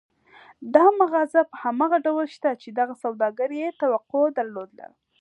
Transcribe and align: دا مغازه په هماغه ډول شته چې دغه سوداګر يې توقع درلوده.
دا 0.75 0.85
مغازه 1.01 1.41
په 1.51 1.55
هماغه 1.63 1.97
ډول 2.07 2.25
شته 2.35 2.49
چې 2.61 2.69
دغه 2.79 2.93
سوداګر 3.03 3.49
يې 3.59 3.69
توقع 3.81 4.23
درلوده. 4.39 4.87